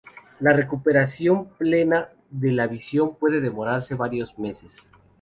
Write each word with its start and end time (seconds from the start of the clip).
La 0.39 0.51
recuperación 0.51 1.49
plena 1.59 2.09
de 2.31 2.53
la 2.53 2.65
visión 2.65 3.13
puede 3.17 3.39
demorarse 3.39 3.93
varios 3.93 4.35
meses. 4.39 4.77